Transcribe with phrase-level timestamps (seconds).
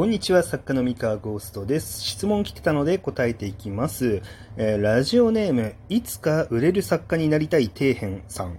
[0.00, 2.02] こんにちは、作家の三河ゴーストです。
[2.02, 4.22] 質問来てたので答えていきます。
[4.56, 8.56] えー、ラジオネーム、いつか売れる作家になりたい底辺さん。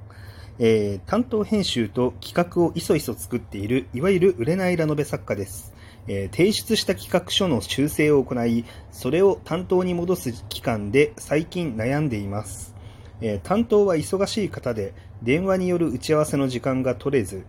[0.60, 5.74] えー、担当編集と企画をいそいそ作っている、いわゆる売れないラノベ作家です。
[6.08, 12.76] えー、提出した企画書の修正を行い、それを担当に戻す期間で最近悩んでいます。
[13.20, 17.46] え担当は忙しい方で、電話による打ち合わせの時間が取れず、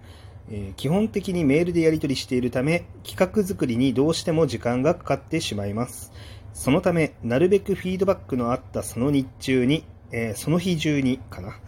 [0.51, 6.13] えー、基本的にメールでやり取りしているため、企画作りにどうしても時間がかかってしまいます。
[6.53, 11.59] そのため、なるべくフィードバックのあったその日中に、えー、その日中にかな、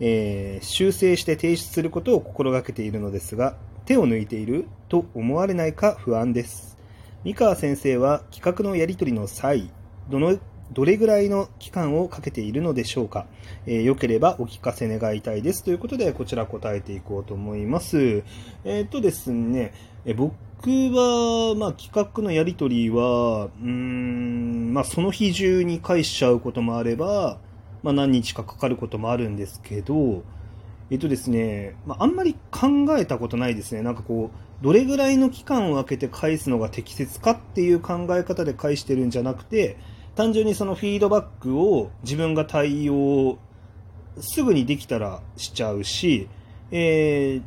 [0.00, 6.78] えー、修正して提出することを心がけているのですが、手を抜いていると思われないか不安です。
[7.24, 9.70] 三川先生は企画のやり取りの際、
[10.08, 10.38] どの
[10.72, 13.26] どれぐらいの期間をかけているのでしょうか、
[13.66, 15.64] えー、よければお聞かせ願いたいです。
[15.64, 18.22] ということで、こちら答えていこうと思います。
[18.64, 19.72] えっ、とですね、
[20.04, 20.34] え僕
[20.66, 27.38] は、まあ、企画のやり取りは、うーん、まあ、その日中に返しちゃうこともあれば、
[27.82, 30.22] まあ、何日かかかることもあるんですけど、
[30.90, 33.82] えっとですね、まあ、あんまり考えたことないですね。
[33.82, 39.76] なんかこう、どれぐらいの期間を空けて返すのが適切かっていう考え方で返してるんじゃなくて、
[40.18, 43.38] 単純にそのフィードバックを自分が対応
[44.18, 46.28] すぐにできたらしちゃうし、
[46.72, 47.42] えー、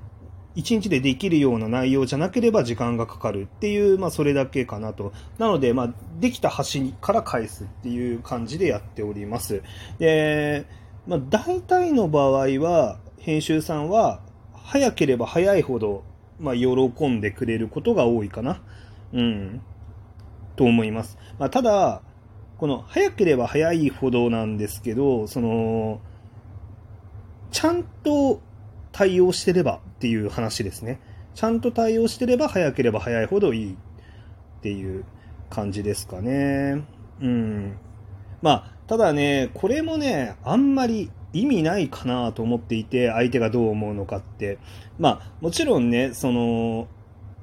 [0.56, 5.12] 1日でできるような内容じゃなければ時間がかかるっていう、まあ、それだけかなと。
[5.38, 9.64] なので、まあ、できた橋から返すっていう感じでやっております。
[10.00, 10.66] で、
[11.08, 14.22] まあ、大体の場合は、編集さんは、
[14.54, 16.06] 早ければ早いほど、
[16.40, 18.62] まあ、喜んでくれることが多いかな。
[19.12, 19.62] うん。
[20.56, 21.18] と思います。
[21.38, 22.02] まあ、ただ、
[22.62, 26.00] この早ければ早いほどなんですけど、その、
[27.50, 28.40] ちゃんと
[28.92, 31.00] 対応してればっていう話ですね。
[31.34, 33.76] ちゃんと対応してれば早ければ早いほどいいっ
[34.62, 35.06] ていう
[35.50, 36.84] 感じですかね。
[37.20, 37.78] うん。
[38.44, 44.60] まあ、ただね、これもね、あんまり意味ないかなと思っていて、相手がどう思うのかって。
[45.00, 46.88] まあ、もちろんね、その、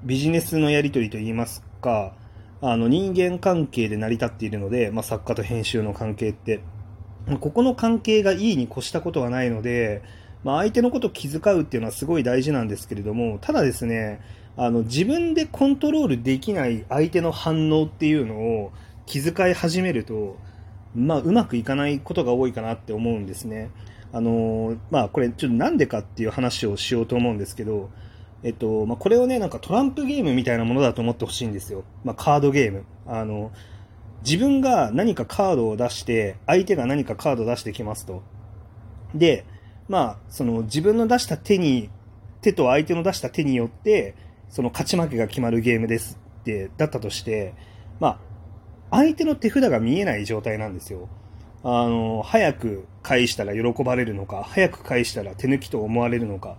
[0.05, 2.15] ビジネスのやり取りといいますか、
[2.61, 6.61] あの人間関係で成り立っているので、まあ、作家と編集の関係って、
[7.41, 10.03] ここの関係がいいに越したことはないので、
[10.45, 14.21] まあ、相手のことを気遣うっていうのはすごい大事なんですけれども、ただですね、
[14.57, 18.73] あの自分でコントロールできない相手の反応っていうのを
[19.07, 20.37] 気遣い始めると、
[20.97, 23.71] まあ、うまくいかないことが多いかなって思うんですね。
[24.13, 27.91] あのまあ、これちょっとなんでかっていう話をしようと思うんですけど、
[28.43, 31.85] えっと、まあ、これをね、なんかトランプゲームみたいなものだと思ってほしいんですよ。
[32.05, 32.85] まあ、カードゲーム。
[33.07, 33.51] あの、
[34.25, 38.23] 自分が何かカードを出して、相手が何かカードを出してきますと。
[39.15, 39.45] で、
[39.89, 41.91] まあ、その自分の出した手に、
[42.41, 44.15] 手と相手の出した手によって、
[44.49, 47.55] その勝ち負けが決まるゲームですって、だったとして、
[47.99, 48.19] まあ、
[48.91, 51.09] 相手の手札が見えない状態なんですよ。
[51.65, 56.57] あの、早く返したら喜ばれるのか、早く返したら手抜きと思われるのか。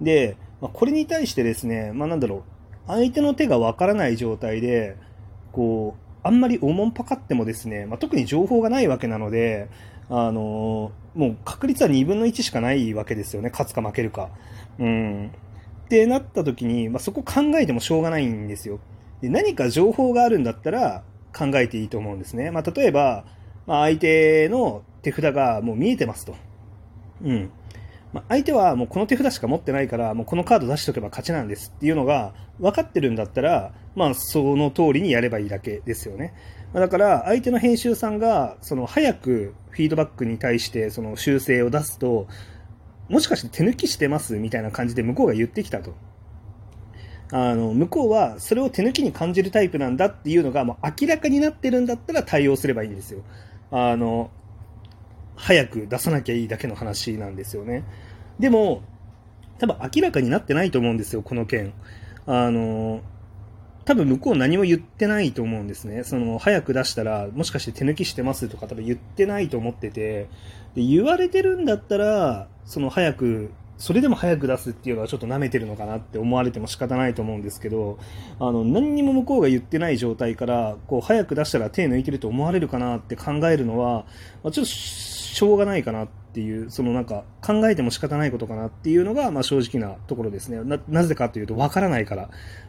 [0.00, 2.42] で、まあ、これに対してですね、まあ、なんだろう、
[2.86, 4.96] 相手の手がわからない状態で、
[5.50, 9.68] こう、あんまりおもんぱかってもですね、まあ、特に情報がないわけなので、
[10.08, 14.30] あのー、もう確率は2分の1しかないわけですよね、勝つか負けるか。
[14.78, 15.32] うん。
[15.84, 18.78] ってなった時に、まあ、そこ考えてもしょうがないんですよ。
[19.20, 21.02] で何か情報があるんだったら
[21.36, 22.52] 考えていいと思うんですね。
[22.52, 23.24] まあ、例えば、
[23.66, 26.36] まあ、相手の手札がもう見えてますと。
[27.24, 27.50] うん。
[28.12, 36.34] まあ、相手はもうこの手札しか持ってないから、もうこのカード出しておけば勝ちなんですっていうのが分かってるんだったら、まあその通りにやればいいだけですよね。
[36.72, 42.26] ま、だから相手の編集さんが、その早くフィードバックに対してその修正を出すと、
[43.08, 45.94] もしかして手抜きしてますみたいな感じで向こうが言ってきたと。
[47.34, 53.22] あの、向こうはそれを手抜きに感じるタイプなんだっていうのがもう明らかになってるんだったら対応すればいいんですよ。
[53.70, 54.30] あの、
[55.42, 57.82] 早く出さなきゃいいだけの話なんですよね。
[58.38, 58.82] でも、
[59.58, 61.72] 多分明らかになってないと思うんですよ、この件。
[62.26, 63.00] あの、
[63.84, 66.04] 多分向こう何も言ってないと思うんですね。
[66.04, 70.28] その、早く出したら、もしかして手抜きしてますとか多分言ってないと思ってて、
[70.76, 73.50] で言われてるんだったら、その早く
[73.82, 77.98] それでも早く出すっていうのはちょっと舐めてるのかなって思われても仕方ないと思うんですけど、
[78.38, 84.04] あの、何にも向こうが言ってない状態から、こう、早く出したら手抜いてると思われるかなって考えるのは、
[84.44, 84.70] まあ、ちょっと
[85.32, 90.62] しょうがないかなっていう、そのなんか、考えても仕方ないことかなっていうのが、まあ正直なところですね。
[90.62, 92.28] な、なぜかというと、わからないから。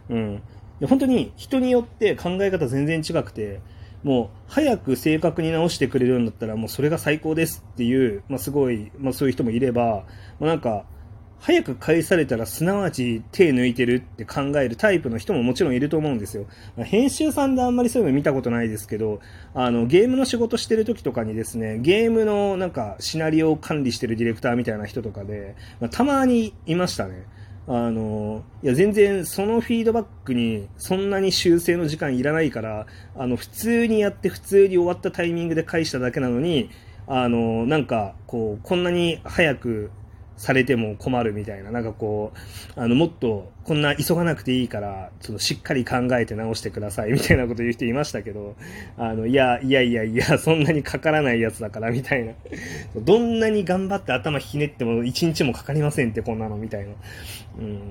[0.09, 0.41] うん。
[0.87, 3.59] 本当に人によって考え方全然違くて、
[4.03, 10.05] もう早く正確に直してくれるんだったらもうそれが最高ですっていう、まあ、すごい、まあ、そういう人もいれば、
[10.39, 10.85] まあ、なんか
[11.43, 16.45] 早く返されたらすなわち手抜いてるって考えるタイプの人ももちろんいると思うんですよ。
[16.85, 19.19] 編集さんであんまりそういうの見たことないですけど、
[19.53, 27.25] あの、ゲームの仕事してる時とかにですね、ゲームのなんかシナリオを管理してるディレクターみたいな人とかで、まあ、たまにいましたね。
[27.67, 32.87] あの、いや、全然そのフィードバックにそんなに修正の時間いらないから、
[33.17, 36.69] あの、普通にやって普通に終わったタイミングで返しただけなのに、
[37.05, 39.91] あの、なんか、こう、こんなに早く
[40.37, 42.33] されても困るみたいな、なんかこ
[42.75, 48.55] う、あの、もっとこんな急がなくていいから、ちょっとしっかり考えて直してくださいみたいなこと言う人いましたけど、
[48.97, 52.33] あの、いや、いやいやいや、そんなにかからないやつだからみたいな。
[52.95, 56.93] どんなに頑張って頭ひねっても一日もかかりませんってこんなのみたいな。
[57.59, 57.81] うん。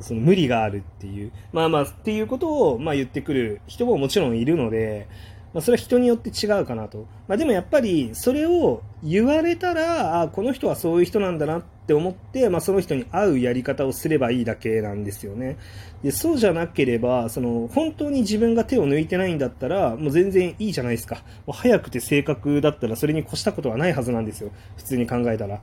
[0.00, 1.32] その無理があるっていう。
[1.52, 5.06] まあまあ、っていうことを、まあ言ってくる人ももちろんいるので、
[5.54, 7.06] まあ、それは人によって違うかなと。
[7.28, 15.56] まあ、でもやっぱり、それを言われたら、あこの人はそういう人なんだなって思って、まあ、その人に合うやり方をすればいいだけなんですよね。
[16.02, 21.22] で、そうじゃなければ、その、本当に自分が手を抜いてないんだったら、もう全然いいじゃないですか。
[21.46, 24.50] もう早くて正確だったら、それに越したことはないはずなんですよ。
[24.76, 25.60] 普通に考えたら。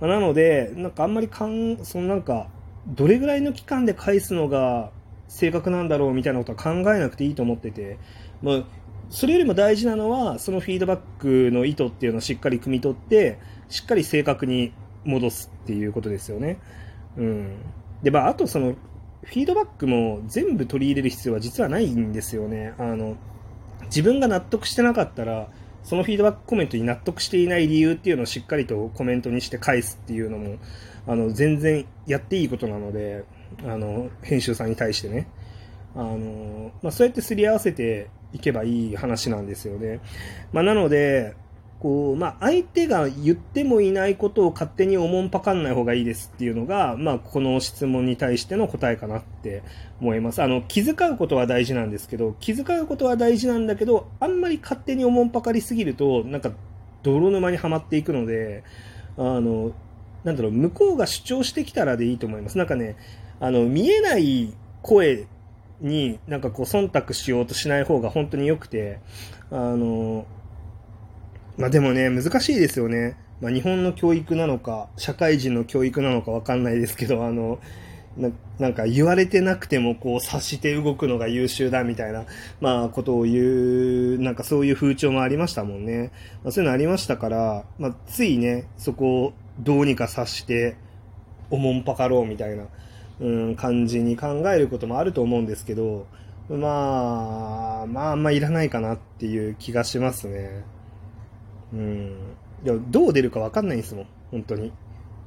[0.00, 2.48] まあ、なので、なんかあんまりかん、そのなんか、
[2.86, 4.92] どれぐらいの期間で返すのが
[5.28, 7.98] 正確なんだろうみたいなことは考えなくていいと思ってて、
[8.42, 8.64] まあ、
[9.10, 13.38] それよりも大事なのは、そのフィードバックの意図っていうのをしっかり汲み取って、
[13.68, 14.72] しっかり正確に
[15.04, 16.58] 戻すっていうことですよね。
[17.16, 17.56] うん。
[18.02, 18.74] で、まあ、あとその、
[19.22, 22.74] フィードバックも全部取り入れる必要は実はないんですよね。
[22.78, 23.16] あの、
[23.86, 25.48] 自分が納得してなかったら、
[25.82, 30.56] そのフィードバックコメントに納得していない理由っていうのをしっかりとコメントにして返すっていうのも、
[31.06, 33.24] あの、全然やっていいことなので、
[33.64, 35.28] あの、編集さんに対してね。
[35.94, 40.00] あの、まあ、そうやってすり合わせていけばいい話なんですよね。
[40.52, 41.34] まあ、なので、
[41.78, 49.62] こう、まあ、相手が言ってもいないことを勝手におもんぱかんない方がいいですっていうのが、まあ、この質問に対しての答えかなって
[50.00, 50.42] 思います。
[50.42, 56.52] あの、気遣うことは大事なんですけど、気遣うことは大事なんだけど、あんまり勝手におもんぱかりすぎると、なんか、
[57.02, 58.64] 泥沼にはまっていくので、
[59.16, 59.72] あの、
[60.24, 62.58] なんだろう、向こうが主張してきたらでいいと思います。
[62.58, 62.96] なんかね、
[63.38, 65.26] あの、見えない声
[65.80, 69.00] になんかこう忖度しようとしない方が本当に良くて、
[69.50, 70.26] あの、
[71.56, 73.16] まあでもね、難しいですよね。
[73.40, 77.58] まあ日本の教育なのか、社会人の教育なのかわかんないですけど、あの、
[78.16, 82.24] ななんか言われてなくてもこう察して動くのが優秀だみたいな、
[82.60, 86.10] まあことを言う、なんかそういう風潮もありましたもんね。
[86.42, 90.76] まあ、そういうのありましたから、まあついね、そこをどうにか察して、
[91.50, 92.64] おもんぱかろうみたいな。
[93.20, 96.06] うん、感じに考えることもあると思うんですけど、
[96.48, 100.64] まあ、まあ、あんまいらないかなっていう気がしますね。
[101.72, 102.16] うん。
[102.64, 104.72] いや、どう出るかわかんないんですもん、本当に。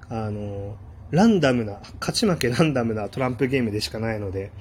[0.08, 0.78] あの、
[1.12, 4.52] ランダムな、勝ち負けランダムなトランプゲームでしかないので、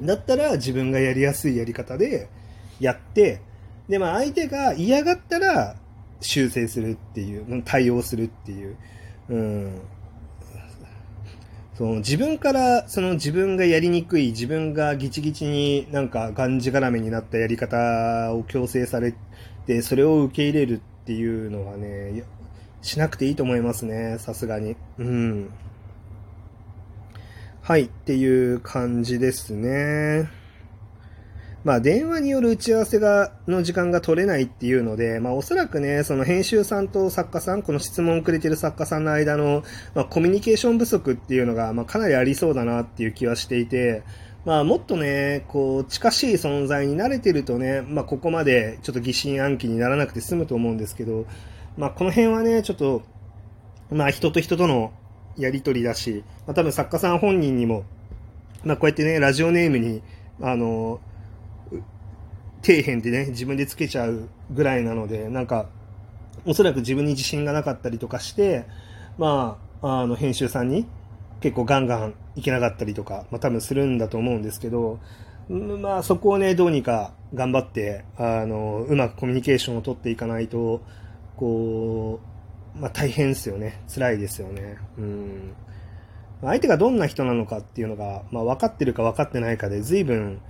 [0.00, 0.06] うん。
[0.06, 2.28] だったら自分がやりやすいやり方で
[2.80, 3.40] やって、
[3.88, 5.76] で、まあ相手が嫌がったら
[6.20, 8.76] 修正するっていう、対応するっていう。
[9.28, 9.80] うん。
[11.74, 19.14] その自分からその自分がやりにくい自分がギチギチになんかがんじがらめになったやり方を強制され
[19.66, 22.24] てそれを受け入れるっていうのはね
[22.80, 24.16] しなくていいと思いますね。
[24.18, 24.76] さすがに。
[24.98, 25.50] うん。
[27.60, 30.30] はいっていう感じですね
[31.66, 44.04] まあ、電話による打ち合わせが、の時間が取れないっていうので、まあ、おそらくね、その編集さんと作家さん、この質問をくれてる作家さんの間の、まあ、コミュニケーション不足っていうのが、まあ、かなりありそうだなっていう気はしていて、
[44.44, 51.26] まあ、もっとね、こう、近しい存在に慣れてるとね、まあ、ここまでちょっと疑心暗鬼にならなくて済むと思うんですけど、
[51.76, 53.02] まあ、この辺はね、ちょっと、
[53.90, 54.92] まあ、人と人との
[55.36, 57.82] やりとりだし、まあ、多分作家さん本人にも、
[58.62, 60.00] まあ、こうやってね、ラジオネームに、
[60.40, 61.00] あの、
[62.66, 65.66] 底辺でね、自分でつけちゃうぐらいなので、なんか、
[66.44, 68.66] おそらく自分に自信がなかったりとかして、
[69.18, 70.86] まあ、あの、編集さんに
[71.40, 74.98] 結構ガンガンいけなかったりとか、まあ多分するんだと思うんですけど、
[75.48, 80.80] まあそこをね、どうにか頑張って、あの、うまくコミュニケーションを取っていかないと、
[81.36, 82.20] こ
[82.76, 83.82] う、まあ大変ですよね。
[83.92, 84.76] 辛いですよね。
[84.98, 85.52] うん。
[86.42, 90.40] 相手がどんな人なのかっていうのが、まあ分かってるか分かってないかで随分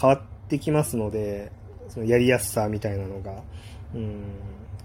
[0.00, 1.50] 変わってきますので、
[1.92, 3.42] そのやりやすさみたいなのが、
[3.94, 4.22] うん、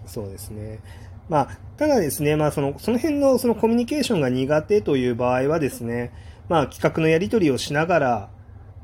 [0.05, 0.79] そうですね。
[1.29, 6.11] まあ、ただですね、まあ、その、その辺のそのコミュニケーションが苦手という場合はですね、
[6.49, 8.29] まあ、企画のやり取りをしながら、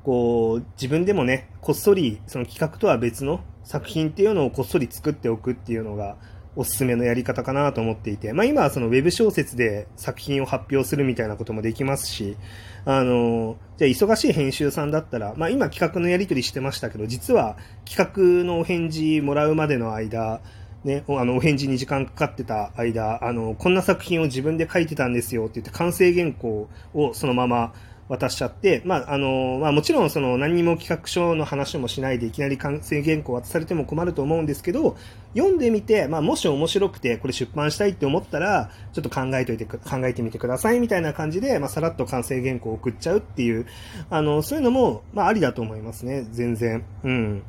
[0.04, 6.16] こう、自分でもね、こっそり、その企画とは別の作品っていうのをこっそり作っておくっていうのが、
[6.56, 12.38] おすすめのやり方かなと思っていて、まあ今はそのウェブ小説で作品を発表するみたいなこともできますし、
[12.86, 20.42] あの、じゃあ忙しい編集さんだったら、まあ今企画のやり取りしてましたけど、実は企画のお返事もらうまでの間、
[20.84, 27.74] ね、あの、お返事に時間かかってた間、あの、こんな作品を自分で書いてたんですよって言って完成原稿をそのまま
[28.10, 34.98] 渡しちゃって、まあ、あの、まあ、もちろんその何にも企画書の話もしないでいきなり完成原稿渡されても困ると思うんですけど、
[35.36, 43.66] 読んでみて、まあ、もし面白くてこれ出版したいって思ったら、ちょっと考えといて、考えてみてくださいみたいな感じで、まあ、さらっと完成原稿を送っちゃうっていう、
[44.10, 46.84] あの、そういうのも、まあ、ありだと思いますね、全然。
[47.04, 47.44] うん。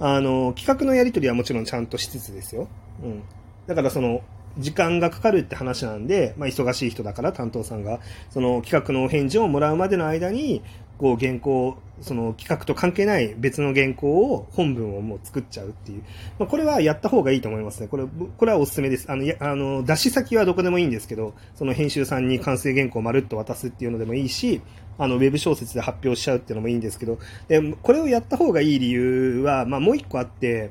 [0.00, 2.68] あの、企画のやり取りはもちろんちゃんとしつつですよ。
[3.02, 3.22] うん。
[3.66, 4.22] だからその、
[4.58, 10.62] 時間がかかるって話なんで、まあ、忙しい人だから担当さんが、その企画のお返事をもらうまでの間に、
[10.98, 16.02] こう原稿、その企画と関係ない別の原稿を、本文をもう作っちゃうっていう。
[16.38, 17.88] まあ、これはやった方がいいと思いますね。
[17.88, 18.04] これ、
[18.36, 19.10] これはお勧めです。
[19.10, 24.60] あの、やあの、出し先はどこでもいいんですけど、その編集さんに完成原稿をまるっと渡すっていうのでもいいし、
[24.98, 27.18] あの、ウェブ小説で発表しちゃうっていうのもいいんですけど、
[27.48, 30.70] で、これをやった方がいい理由は、まあ、もう一個あって、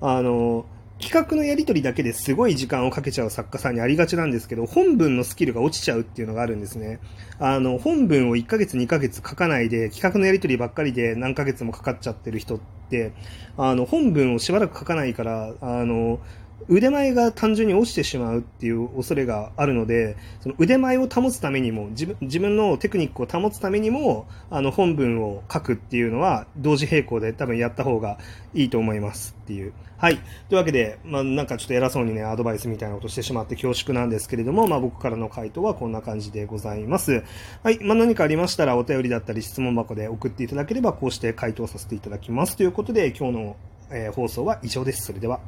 [0.00, 0.66] あの、
[1.00, 7.00] 企画のやり取りだけですごい時間をかけちゃう作家さんにありがちなんですけど、本文のスキルが落ちちゃうっていうのがあるんですね。
[7.40, 12.60] あの、本文を1ヶ月2ヶ月書かないで、企画のやり取りばっかりで何ヶ月もかかっちゃってる人っ
[12.90, 13.12] て、
[13.56, 16.20] あの、本文をしばらく書かないから、あの、
[16.68, 28.18] 腕前が単純に落ちてしまうっていう恐れがあるので、その腕前を保つためにも、自分自分のテクニックを保つためにも、あの本文を書くっていうのは同時並行で多分やった方が
[28.54, 29.72] いいと思いますっていう。
[29.96, 30.16] はい。
[30.48, 37.22] というわけで、まあなんかちょっと偉そうにね、アドバイスみたいなことしてしまって恐縮なんですけれども、まあ僕からの回答はこんな感じでございます。
[37.62, 37.78] はい。
[37.82, 42.56] まあ何かありましたらお便りだったり質問箱で送っていただければこうして回答させていただきます。
[42.56, 43.56] ということで今日の、
[43.90, 45.06] えー、放送は以上です。
[45.06, 45.40] それでは。